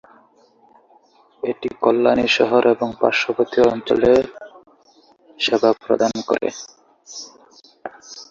এটি 1.43 1.69
কল্যাণী 1.81 2.27
শহর 2.37 2.63
এবং 2.67 2.89
পার্শ্ববর্তী 3.01 3.59
অঞ্চলের 3.71 4.23
সেবা 5.39 5.71
প্রদান 5.81 6.13
করে। 6.29 6.49